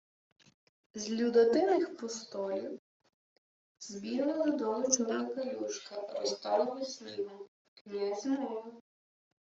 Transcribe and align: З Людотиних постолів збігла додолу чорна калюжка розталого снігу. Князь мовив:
З 0.93 1.09
Людотиних 1.09 1.97
постолів 1.97 2.79
збігла 3.79 4.45
додолу 4.45 4.91
чорна 4.97 5.25
калюжка 5.25 6.01
розталого 6.19 6.85
снігу. 6.85 7.47
Князь 7.83 8.25
мовив: 8.25 8.81